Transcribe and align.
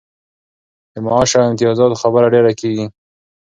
د 0.93 0.95
معاش 1.05 1.31
او 1.37 1.45
امتیازاتو 1.49 2.01
خبره 2.03 2.27
ډېره 2.33 2.51
کیږي. 2.59 2.85